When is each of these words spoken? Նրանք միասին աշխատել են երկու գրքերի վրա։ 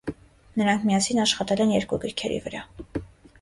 Նրանք 0.61 0.87
միասին 0.91 1.21
աշխատել 1.25 1.61
են 1.67 1.75
երկու 1.75 2.01
գրքերի 2.07 2.41
վրա։ 2.47 2.65